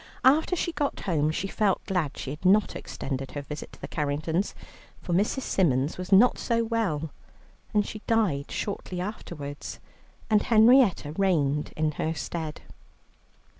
After 0.25 0.55
she 0.55 0.71
got 0.71 1.01
home, 1.01 1.29
she 1.29 1.47
felt 1.47 1.85
glad 1.85 2.17
she 2.17 2.31
had 2.31 2.43
not 2.43 2.75
extended 2.75 3.33
her 3.33 3.43
visit 3.43 3.71
to 3.73 3.81
the 3.81 3.87
Carringtons, 3.87 4.55
for 4.99 5.13
Mrs. 5.13 5.43
Symons 5.43 5.99
was 5.99 6.11
not 6.11 6.39
so 6.39 6.63
well, 6.63 7.11
and 7.71 7.85
she 7.85 8.01
died 8.07 8.49
shortly 8.49 8.99
afterwards, 8.99 9.79
and 10.27 10.41
Henrietta 10.41 11.11
reigned 11.11 11.71
in 11.77 11.91
her 11.91 12.15
stead. 12.15 12.61